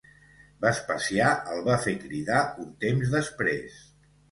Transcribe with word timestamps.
Vespasià 0.63 1.27
el 1.57 1.61
va 1.67 1.77
fer 1.85 1.95
cridar 2.07 2.41
un 2.65 2.73
temps 2.87 3.15
després. 3.21 3.81